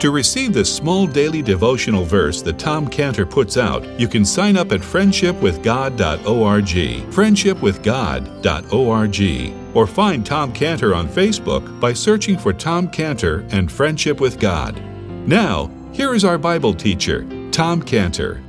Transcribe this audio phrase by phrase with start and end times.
[0.00, 4.56] To receive this small daily devotional verse that Tom Cantor puts out, you can sign
[4.56, 13.44] up at friendshipwithgod.org, friendshipwithgod.org, or find Tom Cantor on Facebook by searching for Tom Cantor
[13.50, 14.82] and Friendship with God.
[15.28, 18.42] Now, here is our Bible teacher, Tom Cantor.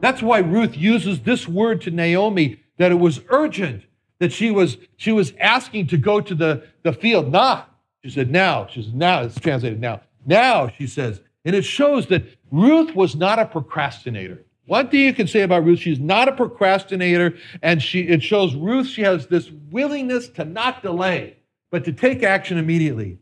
[0.00, 3.84] That's why Ruth uses this word to Naomi that it was urgent,
[4.18, 7.30] that she was, she was asking to go to the, the field.
[7.30, 7.66] Nah,
[8.04, 8.66] she said, now.
[8.66, 9.22] She says, now.
[9.22, 10.02] It's translated now.
[10.26, 11.22] Now, she says.
[11.46, 14.44] And it shows that Ruth was not a procrastinator.
[14.66, 18.54] One thing you can say about Ruth, she's not a procrastinator, and she it shows
[18.54, 21.38] Ruth, she has this willingness to not delay,
[21.70, 23.18] but to take action immediately.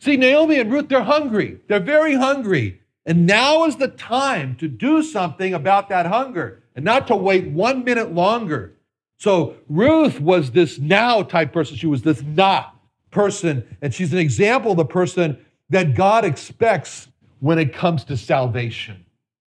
[0.00, 1.58] See, Naomi and Ruth, they're hungry.
[1.68, 2.80] They're very hungry.
[3.06, 7.46] And now is the time to do something about that hunger and not to wait
[7.48, 8.74] one minute longer.
[9.18, 11.76] So Ruth was this now type person.
[11.76, 12.75] She was this not
[13.16, 13.66] person.
[13.80, 15.38] And she's an example of the person
[15.70, 17.08] that God expects
[17.40, 19.04] when it comes to salvation.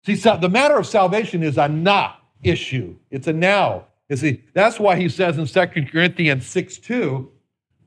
[0.06, 3.86] See, so the matter of salvation is a not issue, it's a now.
[4.10, 7.30] You see, that's why he says in 2 Corinthians 6 2,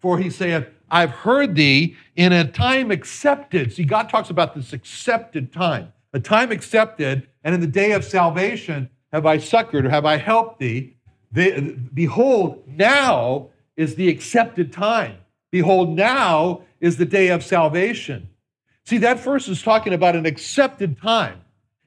[0.00, 3.72] for he saith, I've heard thee in a time accepted.
[3.72, 8.04] See, God talks about this accepted time, a time accepted, and in the day of
[8.04, 10.96] salvation have I succored or have I helped thee.
[11.32, 13.48] behold, now
[13.78, 15.16] is the accepted time.
[15.50, 18.28] Behold, now is the day of salvation.
[18.84, 21.40] See, that verse is talking about an accepted time.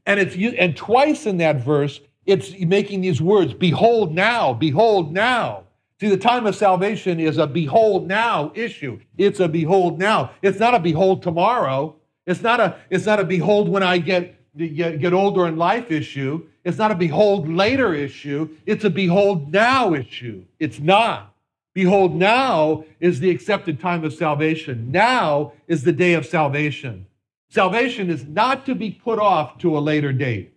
[0.05, 5.63] And it's and twice in that verse, it's making these words, behold now, behold now.
[5.99, 8.99] See, the time of salvation is a behold now issue.
[9.17, 10.31] It's a behold now.
[10.41, 11.95] It's not a behold tomorrow.
[12.25, 15.91] It's not a, it's not a behold when I get, get, get older in life
[15.91, 16.45] issue.
[16.63, 18.49] It's not a behold later issue.
[18.65, 20.45] It's a behold now issue.
[20.59, 21.32] It's not.
[21.73, 24.91] Behold, now is the accepted time of salvation.
[24.91, 27.07] Now is the day of salvation.
[27.49, 30.53] Salvation is not to be put off to a later date.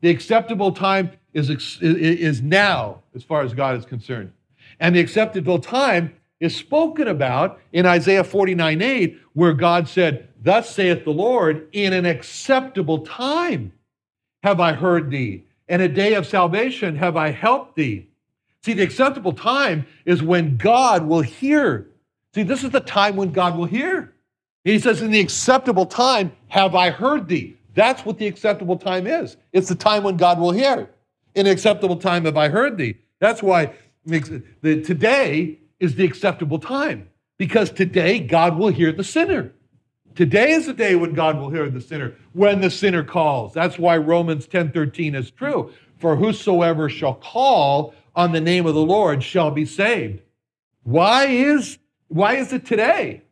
[0.00, 1.50] The acceptable time is,
[1.80, 4.32] is now, as far as God is concerned.
[4.80, 10.70] And the acceptable time is spoken about in Isaiah 49 8, where God said, Thus
[10.70, 13.72] saith the Lord, in an acceptable time
[14.42, 18.08] have I heard thee, and a day of salvation have I helped thee.
[18.66, 21.86] See, the acceptable time is when God will hear.
[22.34, 24.12] See, this is the time when God will hear.
[24.64, 27.56] He says, In the acceptable time have I heard thee.
[27.74, 29.36] That's what the acceptable time is.
[29.52, 30.90] It's the time when God will hear.
[31.36, 32.96] In acceptable time have I heard thee.
[33.20, 33.72] That's why
[34.10, 39.52] today is the acceptable time because today God will hear the sinner.
[40.16, 43.54] Today is the day when God will hear the sinner, when the sinner calls.
[43.54, 45.72] That's why Romans 10 13 is true.
[45.98, 50.20] For whosoever shall call on the name of the Lord shall be saved.
[50.82, 51.78] Why is,
[52.08, 53.22] why is it today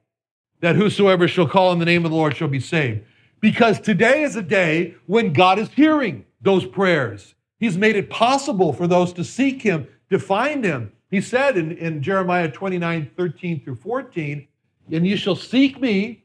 [0.61, 3.01] that whosoever shall call on the name of the Lord shall be saved?
[3.41, 7.35] Because today is a day when God is hearing those prayers.
[7.59, 10.93] He's made it possible for those to seek Him to find him.
[11.11, 14.47] He said in, in Jeremiah 29 13 through 14,
[14.93, 16.25] and you shall seek me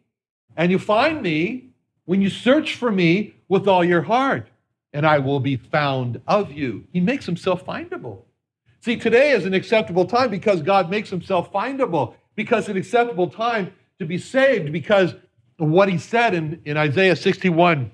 [0.57, 1.69] and you find me
[2.05, 4.49] when you search for me with all your heart,
[4.93, 6.85] and I will be found of you.
[6.91, 8.23] He makes himself findable.
[8.81, 13.73] See, today is an acceptable time because God makes himself findable, because an acceptable time
[13.99, 15.13] to be saved, because
[15.59, 17.91] of what he said in, in Isaiah 61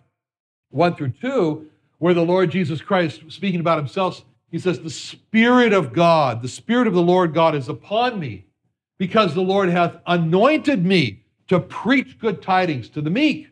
[0.69, 1.67] 1 through 2,
[1.99, 6.49] where the Lord Jesus Christ, speaking about himself, he says, The Spirit of God, the
[6.49, 8.45] Spirit of the Lord God is upon me,
[8.97, 13.49] because the Lord hath anointed me to preach good tidings to the meek.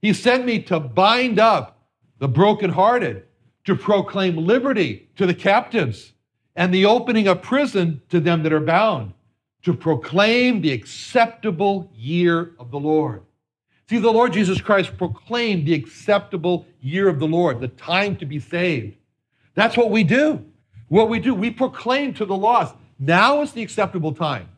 [0.00, 1.86] He sent me to bind up
[2.18, 3.24] the brokenhearted,
[3.64, 6.12] to proclaim liberty to the captives,
[6.56, 9.12] and the opening of prison to them that are bound,
[9.62, 13.22] to proclaim the acceptable year of the Lord.
[13.88, 18.26] See, the Lord Jesus Christ proclaimed the acceptable year of the Lord, the time to
[18.26, 18.96] be saved.
[19.54, 20.44] That's what we do.
[20.88, 24.48] What we do, we proclaim to the lost, now is the acceptable time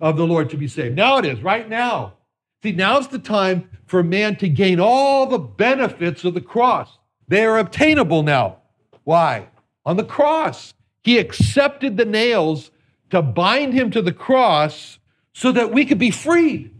[0.00, 0.96] of the Lord to be saved.
[0.96, 2.14] Now it is, right now.
[2.62, 6.98] See, now's the time for man to gain all the benefits of the cross.
[7.28, 8.58] They are obtainable now.
[9.04, 9.48] Why?
[9.84, 10.72] On the cross,
[11.08, 12.70] he accepted the nails
[13.08, 14.98] to bind him to the cross
[15.32, 16.70] so that we could be freed.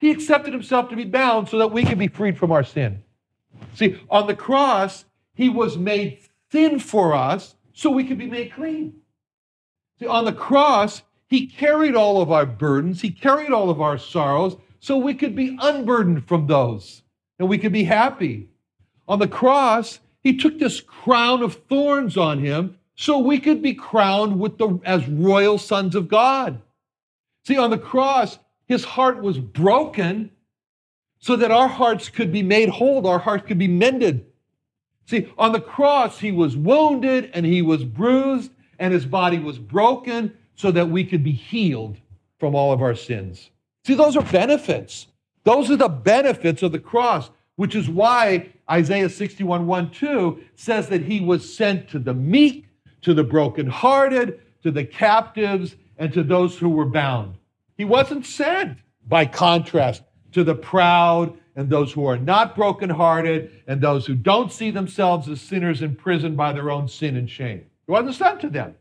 [0.00, 3.04] He accepted himself to be bound so that we could be freed from our sin.
[3.74, 6.18] See, on the cross, he was made
[6.50, 8.94] sin for us so we could be made clean.
[10.00, 13.96] See, on the cross, he carried all of our burdens, he carried all of our
[13.96, 17.02] sorrows so we could be unburdened from those
[17.38, 18.48] and we could be happy.
[19.06, 23.74] On the cross, he took this crown of thorns on him so we could be
[23.74, 26.60] crowned with the as royal sons of God.
[27.46, 30.32] See, on the cross, his heart was broken
[31.20, 34.26] so that our hearts could be made whole, our hearts could be mended.
[35.06, 38.50] See, on the cross, he was wounded and he was bruised
[38.80, 41.98] and his body was broken so that we could be healed
[42.40, 43.50] from all of our sins.
[43.84, 45.06] See, those are benefits.
[45.44, 50.88] Those are the benefits of the cross, which is why Isaiah 61 1 2 says
[50.88, 52.67] that he was sent to the meek,
[53.02, 57.36] to the brokenhearted, to the captives, and to those who were bound.
[57.76, 60.02] He wasn't sent, by contrast,
[60.32, 65.28] to the proud and those who are not brokenhearted and those who don't see themselves
[65.28, 67.64] as sinners imprisoned by their own sin and shame.
[67.86, 68.74] He wasn't sent to them.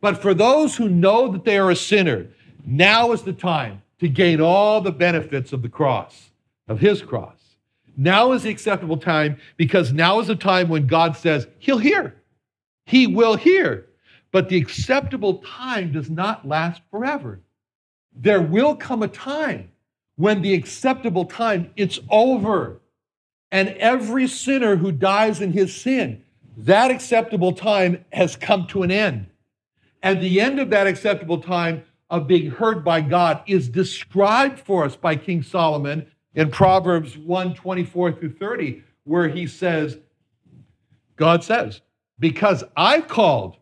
[0.00, 2.28] But for those who know that they are a sinner,
[2.64, 6.30] now is the time to gain all the benefits of the cross,
[6.68, 7.36] of his cross.
[7.96, 12.14] Now is the acceptable time because now is the time when God says, He'll hear.
[12.90, 13.86] He will hear.
[14.32, 17.40] But the acceptable time does not last forever.
[18.12, 19.70] There will come a time
[20.16, 22.80] when the acceptable time it's over.
[23.52, 26.24] And every sinner who dies in his sin,
[26.56, 29.26] that acceptable time has come to an end.
[30.02, 34.84] And the end of that acceptable time of being heard by God is described for
[34.84, 39.98] us by King Solomon in Proverbs 1 24 through 30, where he says,
[41.14, 41.82] God says,
[42.20, 43.56] Because I called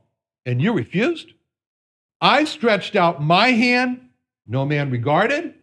[0.44, 1.32] and you refused,
[2.20, 4.08] I stretched out my hand,
[4.46, 5.54] no man regarded,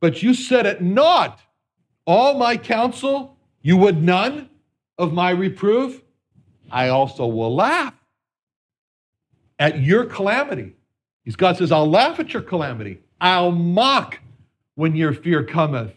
[0.00, 1.40] but you said it not.
[2.06, 4.48] All my counsel, you would none
[4.96, 6.00] of my reproof.
[6.70, 7.94] I also will laugh
[9.58, 10.74] at your calamity.
[11.36, 13.00] God says, I'll laugh at your calamity.
[13.20, 14.18] I'll mock
[14.74, 15.92] when your fear cometh.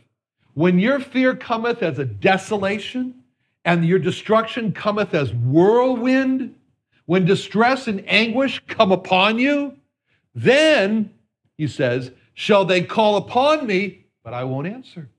[0.53, 3.22] When your fear cometh as a desolation,
[3.65, 6.55] and your destruction cometh as whirlwind,
[7.05, 9.77] when distress and anguish come upon you,
[10.35, 11.13] then,
[11.57, 15.09] he says, shall they call upon me, but I won't answer.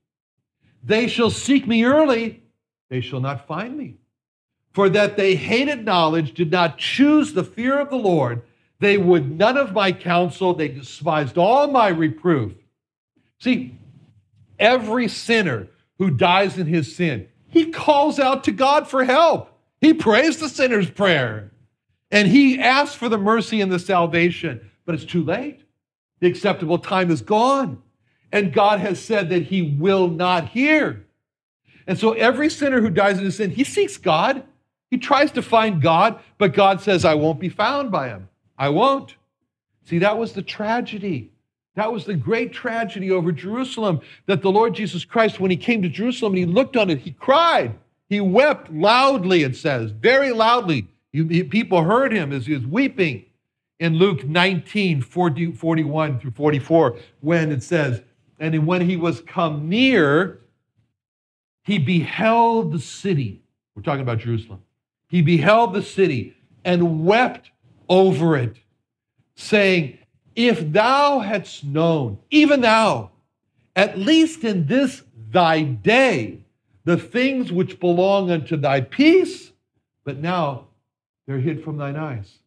[0.82, 2.42] They shall seek me early,
[2.90, 3.96] they shall not find me.
[4.72, 8.42] For that they hated knowledge, did not choose the fear of the Lord,
[8.80, 12.52] they would none of my counsel, they despised all my reproof.
[13.38, 13.78] See,
[14.58, 15.68] every sinner
[15.98, 19.48] who dies in his sin, he calls out to God for help.
[19.80, 21.52] He prays the sinner's prayer
[22.10, 25.60] and he asks for the mercy and the salvation, but it's too late.
[26.18, 27.80] The acceptable time is gone.
[28.32, 31.06] And God has said that he will not hear.
[31.86, 34.42] And so every sinner who dies in his sin, he seeks God.
[34.90, 38.28] He tries to find God, but God says, I won't be found by him.
[38.58, 39.14] I won't.
[39.84, 41.30] See, that was the tragedy.
[41.74, 45.82] That was the great tragedy over Jerusalem that the Lord Jesus Christ, when he came
[45.82, 47.76] to Jerusalem and he looked on it, he cried.
[48.08, 50.86] He wept loudly, it says, very loudly.
[51.12, 53.24] People heard him as he was weeping
[53.80, 58.02] in Luke 19, 40, 41 through 44, when it says,
[58.38, 60.40] And when he was come near,
[61.62, 63.42] he beheld the city.
[63.74, 64.62] We're talking about Jerusalem.
[65.08, 67.50] He beheld the city and wept
[67.88, 68.56] over it,
[69.34, 69.98] saying,
[70.36, 73.10] If thou hadst known, even thou,
[73.76, 76.40] at least in this thy day,
[76.84, 79.52] the things which belong unto thy peace,
[80.04, 80.68] but now
[81.26, 82.38] they're hid from thine eyes.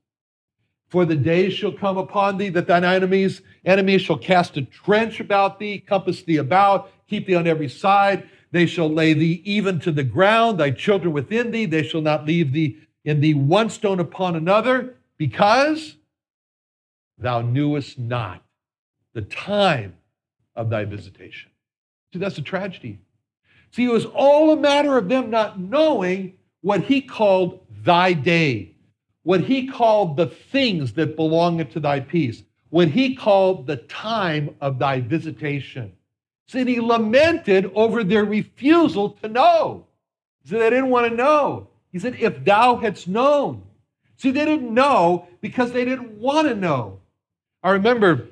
[0.89, 5.19] For the day shall come upon thee that thine enemies, enemies shall cast a trench
[5.19, 8.29] about thee, compass thee about, keep thee on every side.
[8.51, 11.65] They shall lay thee even to the ground, thy children within thee.
[11.65, 15.96] They shall not leave thee in thee one stone upon another, because
[17.17, 18.43] thou knewest not
[19.13, 19.95] the time
[20.55, 21.51] of thy visitation.
[22.13, 22.99] See, that's a tragedy.
[23.71, 28.75] See, it was all a matter of them not knowing what he called thy day,
[29.23, 34.55] what he called the things that belong to thy peace, what he called the time
[34.61, 35.93] of thy visitation.
[36.47, 39.85] See, he lamented over their refusal to know.
[40.45, 41.67] Said, they didn't want to know.
[41.91, 43.63] He said, if thou hadst known.
[44.15, 47.01] See, they didn't know because they didn't want to know.
[47.67, 48.29] I remember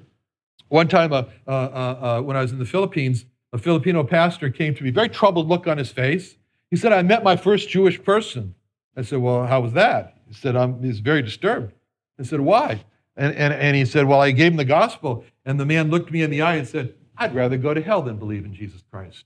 [0.69, 4.49] one time uh, uh, uh, uh when I was in the Philippines, a Filipino pastor
[4.49, 6.37] came to me, very troubled look on his face.
[6.71, 8.55] He said, I met my first Jewish person.
[8.95, 10.19] I said, Well, how was that?
[10.29, 11.73] He said, I'm, He's very disturbed.
[12.17, 12.85] I said, Why?
[13.17, 15.25] And, and, and he said, Well, I gave him the gospel.
[15.43, 18.01] And the man looked me in the eye and said, I'd rather go to hell
[18.01, 19.25] than believe in Jesus Christ.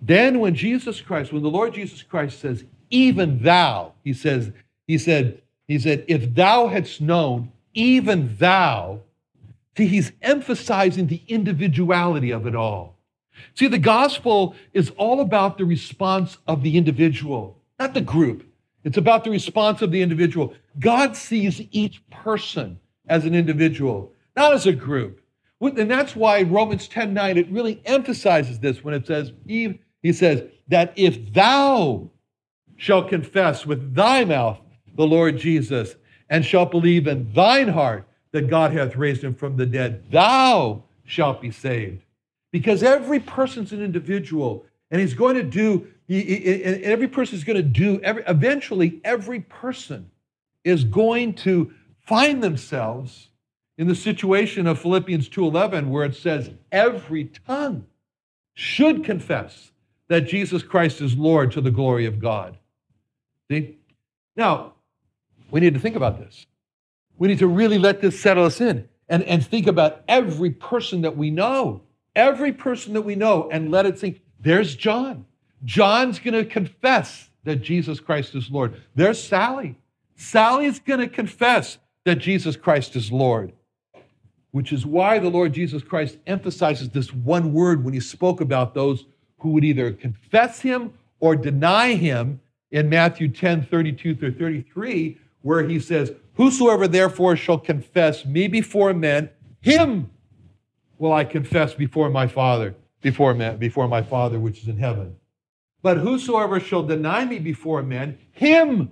[0.00, 4.52] Then, when Jesus Christ, when the Lord Jesus Christ says, Even thou, he says,
[4.86, 9.02] he said, he said, if thou hadst known, even thou,
[9.76, 12.98] See, he's emphasizing the individuality of it all.
[13.54, 18.46] See, the gospel is all about the response of the individual, not the group.
[18.84, 20.54] It's about the response of the individual.
[20.78, 22.78] God sees each person
[23.08, 25.20] as an individual, not as a group.
[25.60, 30.12] And that's why Romans 10 9, it really emphasizes this when it says, Eve, he
[30.12, 32.10] says, that if thou
[32.76, 34.58] shalt confess with thy mouth
[34.94, 35.96] the Lord Jesus
[36.28, 40.82] and shalt believe in thine heart that God hath raised him from the dead, thou
[41.04, 42.02] shalt be saved.
[42.52, 47.62] Because every person's an individual, and he's going to do, every person is going to
[47.62, 50.10] do, every, eventually, every person
[50.64, 53.28] is going to find themselves
[53.78, 57.86] in the situation of Philippians 2:11 where it says every tongue
[58.54, 59.70] should confess
[60.08, 62.56] that Jesus Christ is Lord to the glory of God.
[63.50, 63.76] See?
[64.34, 64.74] Now,
[65.50, 66.46] we need to think about this.
[67.18, 71.02] We need to really let this settle us in and, and think about every person
[71.02, 71.82] that we know,
[72.14, 74.20] every person that we know, and let it sink.
[74.40, 75.24] There's John.
[75.64, 78.80] John's going to confess that Jesus Christ is Lord.
[78.94, 79.76] There's Sally.
[80.16, 83.52] Sally's going to confess that Jesus Christ is Lord,
[84.50, 88.74] which is why the Lord Jesus Christ emphasizes this one word when he spoke about
[88.74, 89.04] those
[89.38, 95.68] who would either confess him or deny him in Matthew 10 32 through 33, where
[95.68, 100.10] he says, Whosoever therefore shall confess me before men, him
[100.98, 105.14] will I confess before my Father, before, men, before my Father which is in heaven.
[105.82, 108.90] But whosoever shall deny me before men, him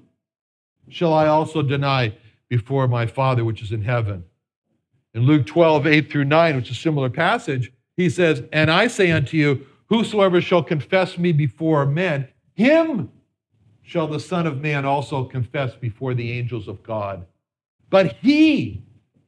[0.88, 2.14] shall I also deny
[2.48, 4.22] before my Father which is in heaven.
[5.12, 8.86] In Luke 12, 8 through 9, which is a similar passage, he says, And I
[8.86, 13.10] say unto you, whosoever shall confess me before men, him
[13.84, 17.26] shall the Son of Man also confess before the angels of God.
[17.90, 18.82] But he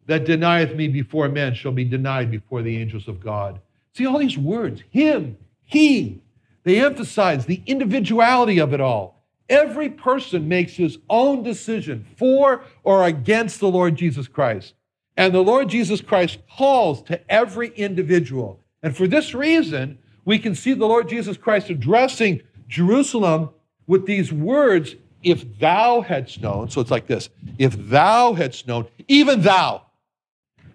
[0.07, 3.61] that denieth me before men shall be denied before the angels of God.
[3.95, 6.23] See all these words him, he.
[6.65, 9.23] They emphasize the individuality of it all.
[9.49, 14.75] Every person makes his own decision for or against the Lord Jesus Christ.
[15.17, 18.61] And the Lord Jesus Christ calls to every individual.
[18.83, 23.51] And for this reason, we can see the Lord Jesus Christ addressing Jerusalem
[23.87, 27.29] with these words if thou hadst known, so it's like this,
[27.59, 29.83] if thou hadst known, even thou,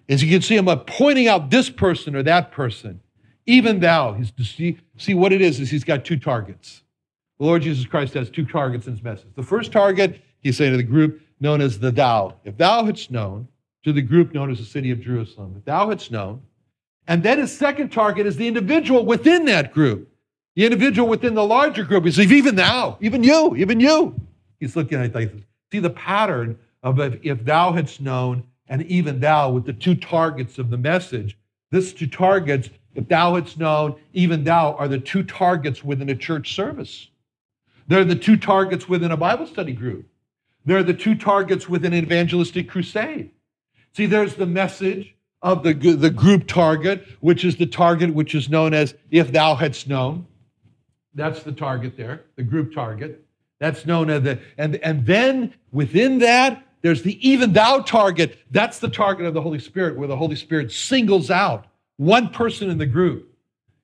[0.08, 3.00] as you can see him uh, pointing out this person or that person,
[3.46, 6.82] even thou, he's see, see what it is, is he's got two targets.
[7.38, 9.28] The Lord Jesus Christ has two targets in his message.
[9.34, 12.34] The first target, he's saying to the group known as the thou.
[12.44, 13.48] If thou hadst known,
[13.84, 16.42] to the group known as the city of Jerusalem, if thou hadst known,
[17.08, 20.11] and then his second target is the individual within that group,
[20.54, 22.06] the individual within the larger group.
[22.06, 24.14] is even thou, even you, even you.
[24.60, 25.32] He's looking at like
[25.70, 29.94] see the pattern of if, if thou hadst known, and even thou with the two
[29.94, 31.38] targets of the message.
[31.70, 36.14] This two targets, if thou hadst known, even thou are the two targets within a
[36.14, 37.08] church service.
[37.88, 40.06] They're the two targets within a Bible study group.
[40.64, 43.30] They're the two targets within an evangelistic crusade.
[43.94, 48.48] See, there's the message of the, the group target, which is the target which is
[48.48, 50.26] known as if thou hadst known.
[51.14, 53.24] That's the target there, the group target.
[53.60, 58.38] That's known as the, and, and then within that, there's the even thou target.
[58.50, 61.66] That's the target of the Holy Spirit, where the Holy Spirit singles out
[61.96, 63.32] one person in the group.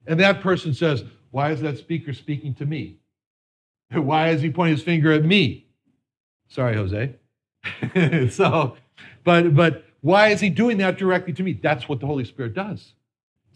[0.07, 2.97] And that person says, Why is that speaker speaking to me?
[3.93, 5.67] Why is he pointing his finger at me?
[6.49, 7.15] Sorry, Jose.
[8.31, 8.77] so,
[9.23, 11.53] but but why is he doing that directly to me?
[11.53, 12.95] That's what the Holy Spirit does.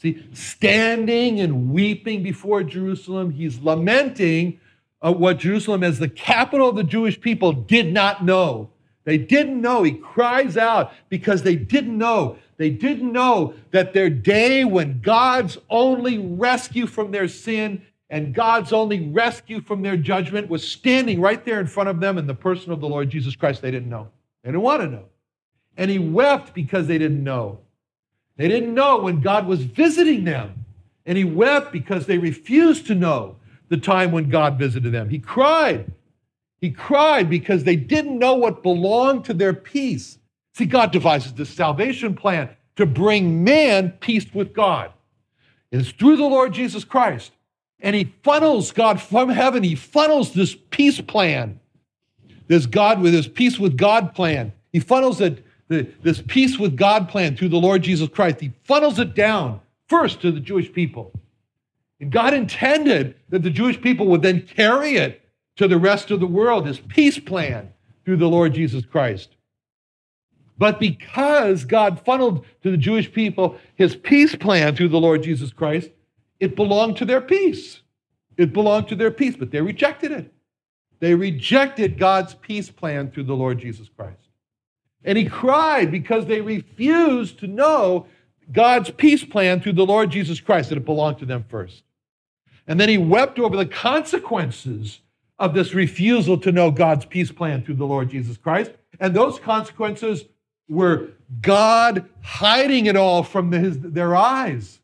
[0.02, 4.58] See, standing and weeping before Jerusalem, he's lamenting
[5.00, 8.70] uh, what Jerusalem, as the capital of the Jewish people, did not know
[9.04, 9.82] They didn't know.
[9.82, 12.36] He cries out because they didn't know.
[12.56, 18.72] They didn't know that their day when God's only rescue from their sin and God's
[18.72, 22.34] only rescue from their judgment was standing right there in front of them in the
[22.34, 23.62] person of the Lord Jesus Christ.
[23.62, 24.08] They didn't know.
[24.42, 25.04] They didn't want to know.
[25.76, 27.60] And he wept because they didn't know.
[28.42, 30.64] They didn't know when God was visiting them.
[31.06, 33.36] And he wept because they refused to know
[33.68, 35.08] the time when God visited them.
[35.08, 35.92] He cried
[36.62, 40.18] he cried because they didn't know what belonged to their peace.
[40.54, 44.92] See, God devises this salvation plan to bring man peace with God.
[45.72, 47.32] It's through the Lord Jesus Christ.
[47.80, 51.58] And he funnels God from heaven, he funnels this peace plan,
[52.46, 54.52] this God with his peace with God plan.
[54.72, 58.40] He funnels it, the, this peace with God plan through the Lord Jesus Christ.
[58.40, 61.12] He funnels it down first to the Jewish people.
[62.00, 65.22] And God intended that the Jewish people would then carry it
[65.56, 67.72] to the rest of the world, his peace plan
[68.04, 69.36] through the Lord Jesus Christ.
[70.58, 75.52] But because God funneled to the Jewish people his peace plan through the Lord Jesus
[75.52, 75.90] Christ,
[76.40, 77.80] it belonged to their peace.
[78.36, 80.32] It belonged to their peace, but they rejected it.
[81.00, 84.21] They rejected God's peace plan through the Lord Jesus Christ.
[85.04, 88.06] And he cried because they refused to know
[88.50, 91.82] God's peace plan through the Lord Jesus Christ, that it belonged to them first.
[92.66, 95.00] And then he wept over the consequences
[95.38, 98.72] of this refusal to know God's peace plan through the Lord Jesus Christ.
[99.00, 100.24] And those consequences
[100.68, 101.08] were
[101.40, 104.80] God hiding it all from his, their eyes.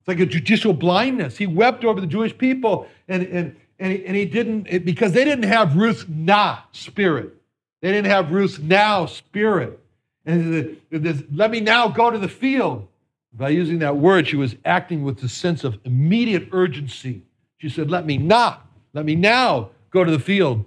[0.00, 1.38] It's like a judicial blindness.
[1.38, 5.24] He wept over the Jewish people, and, and, and, he, and he didn't, because they
[5.24, 7.34] didn't have Ruth's na spirit.
[7.82, 9.78] They didn't have Ruth's now spirit.
[10.24, 12.88] And this, let me now go to the field.
[13.34, 17.22] By using that word, she was acting with the sense of immediate urgency.
[17.58, 18.60] She said, Let me now,
[18.92, 20.64] let me now go to the field.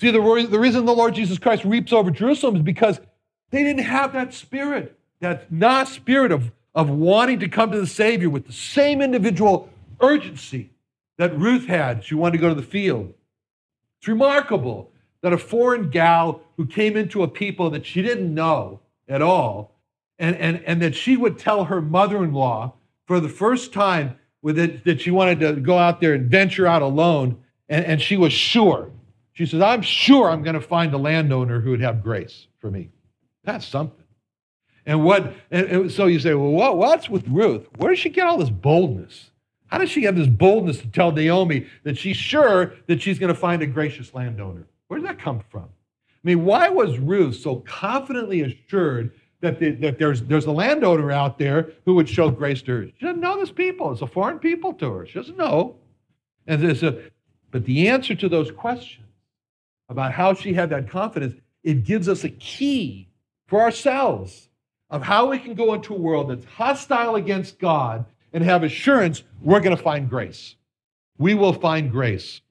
[0.00, 0.20] See, the,
[0.50, 3.00] the reason the Lord Jesus Christ weeps over Jerusalem is because
[3.50, 7.86] they didn't have that spirit, that not spirit of, of wanting to come to the
[7.86, 9.70] Savior with the same individual
[10.00, 10.70] urgency
[11.16, 12.04] that Ruth had.
[12.04, 13.14] She wanted to go to the field.
[13.98, 14.90] It's remarkable
[15.24, 19.74] that a foreign gal who came into a people that she didn't know at all,
[20.18, 22.74] and, and, and that she would tell her mother in law
[23.06, 26.66] for the first time with it, that she wanted to go out there and venture
[26.66, 27.38] out alone
[27.70, 28.90] and, and she was sure.
[29.32, 32.70] She says, I'm sure I'm going to find a landowner who would have grace for
[32.70, 32.90] me.
[33.44, 34.04] That's something.
[34.84, 37.66] And what, and, and so you say, well, what, what's with Ruth?
[37.78, 39.30] Where does she get all this boldness?
[39.68, 43.32] How does she have this boldness to tell Naomi that she's sure that she's going
[43.32, 44.66] to find a gracious landowner?
[44.94, 45.64] Where does that come from?
[45.64, 51.10] I mean, why was Ruth so confidently assured that, the, that there's, there's a landowner
[51.10, 52.86] out there who would show grace to her?
[52.96, 53.90] She doesn't know this people.
[53.90, 55.04] It's a foreign people to her.
[55.04, 55.74] She doesn't know.
[56.46, 57.10] And there's a,
[57.50, 59.08] but the answer to those questions
[59.88, 63.08] about how she had that confidence, it gives us a key
[63.48, 64.48] for ourselves
[64.90, 69.24] of how we can go into a world that's hostile against God and have assurance
[69.42, 70.54] we're going to find grace.
[71.18, 72.42] We will find grace.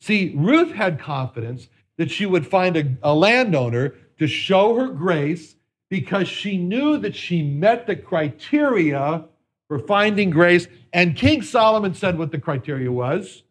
[0.00, 5.56] See, Ruth had confidence that she would find a, a landowner to show her grace
[5.88, 9.24] because she knew that she met the criteria
[9.68, 10.66] for finding grace.
[10.92, 13.44] And King Solomon said what the criteria was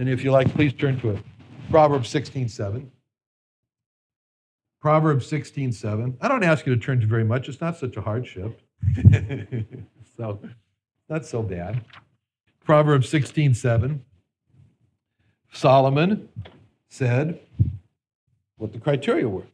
[0.00, 1.18] and if you like, please turn to it.
[1.70, 2.90] Proverbs 16 7.
[4.80, 6.16] Proverbs 16 7.
[6.22, 8.62] I don't ask you to turn to very much, it's not such a hardship.
[10.16, 10.40] so,
[11.10, 11.84] not so bad.
[12.64, 14.02] Proverbs 16 7.
[15.50, 16.28] Solomon
[16.88, 17.40] said
[18.56, 19.46] what the criteria were.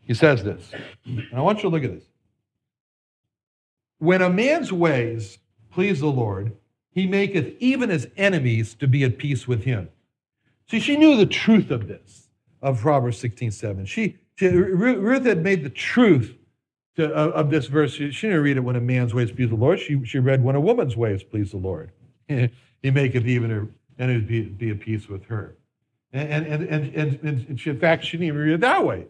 [0.00, 0.70] He says this,
[1.04, 2.04] and I want you to look at this.
[3.98, 5.38] When a man's ways
[5.70, 6.52] please the Lord,
[6.90, 9.88] he maketh even his enemies to be at peace with him.
[10.68, 12.28] See, she knew the truth of this,
[12.60, 13.86] of Proverbs 16, 7.
[13.86, 16.34] She, she Ruth had made the truth
[16.96, 17.94] to, of, of, this verse.
[17.94, 19.80] She, she, didn't read it when a man's ways please the Lord.
[19.80, 21.92] She, she read when a woman's ways please the Lord.
[22.28, 22.50] he
[22.82, 25.56] maketh even her enemies be, be at peace with her.
[26.12, 29.06] And, and, and, and, and she, in fact, she didn't even read it that way.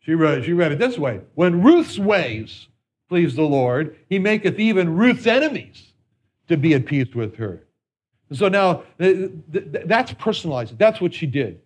[0.00, 2.68] She read, she read it this way When Ruth's ways
[3.08, 5.92] please the Lord, he maketh even Ruth's enemies
[6.48, 7.64] to be at peace with her.
[8.28, 10.78] And so now that's personalized.
[10.78, 11.60] That's what she did.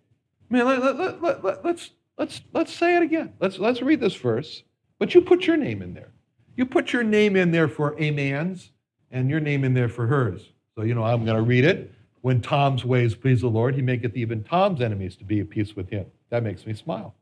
[0.49, 3.33] I mean, let, let, let, let, let's, let's, let's say it again.
[3.39, 4.63] Let's, let's read this verse,
[4.97, 6.11] but you put your name in there.
[6.55, 8.71] You put your name in there for a man's
[9.11, 10.51] and your name in there for hers.
[10.75, 11.93] So, you know, I'm going to read it.
[12.21, 15.75] When Tom's ways please the Lord, he maketh even Tom's enemies to be at peace
[15.75, 16.05] with him.
[16.29, 17.15] That makes me smile.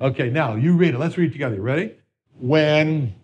[0.00, 0.98] Okay, now you read it.
[0.98, 1.60] Let's read it together.
[1.60, 1.94] Ready?
[2.38, 3.14] When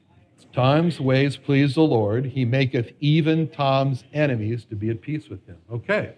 [0.53, 2.27] Tom's ways please the Lord.
[2.27, 5.59] He maketh even Tom's enemies to be at peace with him.
[5.71, 6.15] Okay.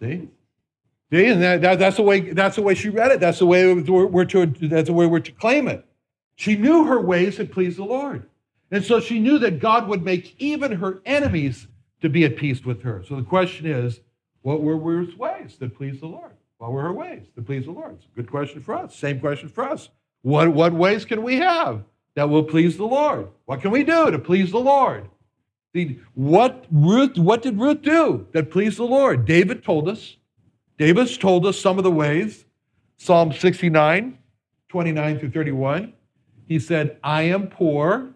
[0.00, 0.28] See?
[1.12, 3.20] See, and that, that, that's the way that's the way she read it.
[3.20, 5.84] That's the way we're, to that's the way we're to claim it.
[6.36, 8.28] She knew her ways had pleased the Lord.
[8.70, 11.68] And so she knew that God would make even her enemies
[12.00, 13.04] to be at peace with her.
[13.06, 14.00] So the question is,
[14.42, 16.32] what were Ruth's ways that pleased the Lord?
[16.58, 17.94] What were her ways that pleased the Lord?
[17.94, 18.94] It's a good question for us.
[18.94, 19.88] Same question for us.
[20.22, 23.28] What, what ways can we have that will please the Lord?
[23.46, 25.08] What can we do to please the Lord?
[25.74, 29.24] See, what Ruth, what did Ruth do that pleased the Lord?
[29.24, 30.16] David told us.
[30.78, 32.44] David's told us some of the ways.
[32.96, 34.18] Psalm 69,
[34.68, 35.92] 29 through 31.
[36.46, 38.14] He said, I am poor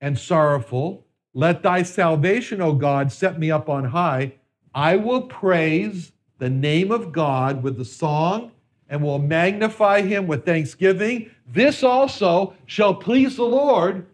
[0.00, 1.06] and sorrowful.
[1.34, 4.34] Let thy salvation, O God, set me up on high.
[4.74, 8.52] I will praise the name of God with the song
[8.88, 11.30] and will magnify him with thanksgiving.
[11.46, 14.06] This also shall please the Lord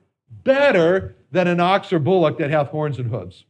[0.43, 3.45] better than an ox or bullock that hath horns and hooves.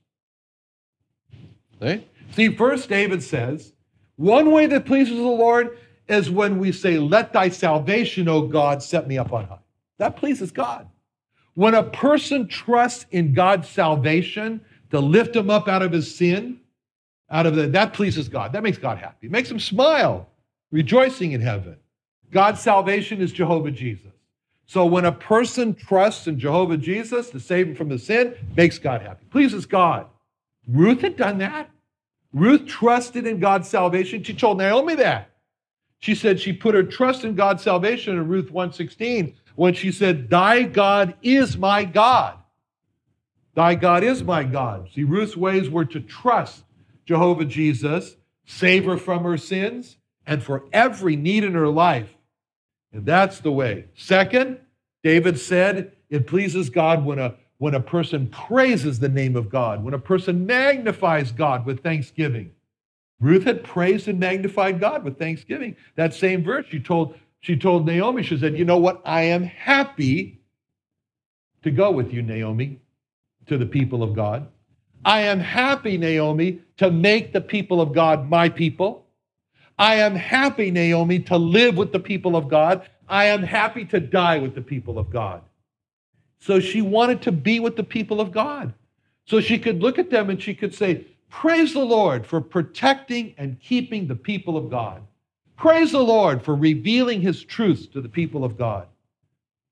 [1.80, 2.06] See?
[2.32, 3.72] See, first David says,
[4.16, 8.82] one way that pleases the Lord is when we say, Let thy salvation, O God,
[8.82, 9.58] set me up on high.
[9.98, 10.88] That pleases God.
[11.54, 16.60] When a person trusts in God's salvation to lift him up out of his sin,
[17.30, 18.52] out of the, that pleases God.
[18.52, 19.26] That makes God happy.
[19.26, 20.28] It makes him smile,
[20.70, 21.76] rejoicing in heaven.
[22.30, 24.12] God's salvation is Jehovah Jesus.
[24.66, 28.78] So when a person trusts in Jehovah Jesus to save him from the sin, makes
[28.78, 30.06] God happy, pleases God.
[30.68, 31.70] Ruth had done that.
[32.32, 34.22] Ruth trusted in God's salvation.
[34.22, 35.30] She told Naomi that.
[36.00, 40.30] She said she put her trust in God's salvation in Ruth 116 when she said,
[40.30, 42.38] Thy God is my God.
[43.54, 44.88] Thy God is my God.
[44.94, 46.64] See, Ruth's ways were to trust
[47.06, 52.14] Jehovah Jesus, save her from her sins, and for every need in her life.
[52.92, 53.86] And that's the way.
[53.94, 54.58] Second,
[55.02, 59.84] David said, it pleases God when a, when a person praises the name of God,
[59.84, 62.52] when a person magnifies God with thanksgiving.
[63.20, 65.76] Ruth had praised and magnified God with thanksgiving.
[65.96, 69.02] That same verse, she told she told Naomi, she said, You know what?
[69.04, 70.40] I am happy
[71.62, 72.80] to go with you, Naomi,
[73.48, 74.48] to the people of God.
[75.04, 79.04] I am happy, Naomi, to make the people of God my people.
[79.78, 82.88] I am happy, Naomi, to live with the people of God.
[83.10, 85.42] I am happy to die with the people of God.
[86.38, 88.72] So she wanted to be with the people of God.
[89.26, 93.34] So she could look at them and she could say, Praise the Lord for protecting
[93.36, 95.02] and keeping the people of God.
[95.56, 98.88] Praise the Lord for revealing his truths to the people of God.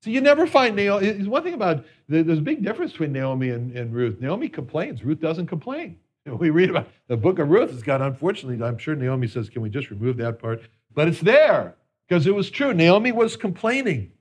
[0.03, 1.07] So you never find Naomi.
[1.07, 4.19] It's One thing about there's a big difference between Naomi and, and Ruth.
[4.19, 5.03] Naomi complains.
[5.03, 5.97] Ruth doesn't complain.
[6.25, 7.71] We read about the book of Ruth.
[7.73, 8.65] It's got unfortunately.
[8.65, 10.61] I'm sure Naomi says, "Can we just remove that part?"
[10.93, 11.75] But it's there
[12.07, 12.73] because it was true.
[12.73, 14.13] Naomi was complaining,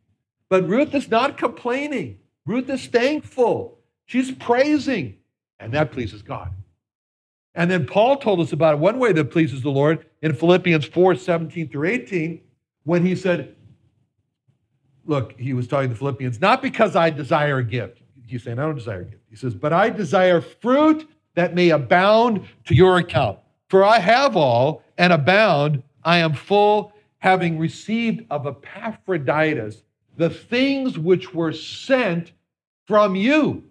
[0.49, 2.19] but Ruth is not complaining.
[2.45, 3.79] Ruth is thankful.
[4.07, 5.17] She's praising,
[5.61, 6.51] and that pleases God.
[7.55, 10.87] And then Paul told us about it one way that pleases the Lord in Philippians
[10.87, 12.41] 4 17 through 18,
[12.85, 13.57] when he said,
[15.05, 17.99] Look, he was talking to Philippians, not because I desire a gift.
[18.27, 19.23] He's saying, I don't desire a gift.
[19.29, 23.39] He says, But I desire fruit that may abound to your account.
[23.69, 25.83] For I have all and abound.
[26.05, 29.83] I am full, having received of Epaphroditus
[30.17, 32.33] the things which were sent
[32.87, 33.65] from you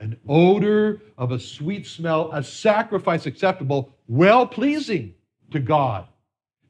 [0.00, 5.14] an odor of a sweet smell, a sacrifice acceptable, well pleasing
[5.50, 6.06] to God.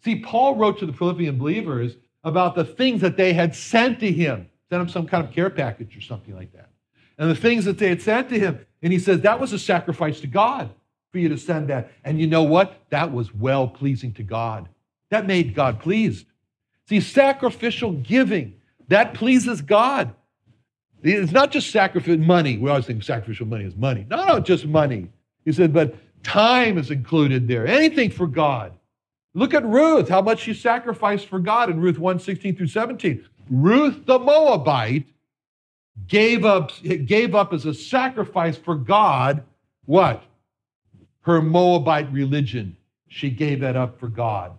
[0.05, 4.11] See, Paul wrote to the Philippian believers about the things that they had sent to
[4.11, 6.71] him, sent him some kind of care package or something like that.
[7.19, 8.65] And the things that they had sent to him.
[8.83, 10.71] And he says, that was a sacrifice to God
[11.11, 11.91] for you to send that.
[12.05, 12.85] And you know what?
[12.91, 14.69] That was well pleasing to God.
[15.11, 16.27] That made God pleased.
[16.89, 18.55] See, sacrificial giving,
[18.89, 20.15] that pleases God.
[21.03, 22.59] It's not just sacrifice money.
[22.59, 24.07] We always think sacrificial money is money.
[24.11, 25.09] No, no, just money.
[25.45, 27.67] He said, but time is included there.
[27.67, 28.73] Anything for God.
[29.35, 33.25] Look at Ruth, how much she sacrificed for God in Ruth 1 16 through 17.
[33.51, 35.07] Ruth the Moabite
[36.09, 39.45] gave up, gave up as a sacrifice for God
[39.87, 40.25] what?
[41.21, 42.77] Her Moabite religion.
[43.09, 44.59] She gave that up for God.